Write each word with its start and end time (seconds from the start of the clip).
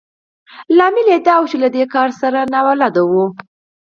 لامل 0.77 1.07
يې 1.11 1.17
دا 1.27 1.35
و 1.39 1.49
چې 1.51 1.57
له 1.63 1.69
دې 1.75 1.83
کار 1.93 2.09
سره 2.21 2.39
نااشنا 2.53 3.01
وو. 3.09 3.25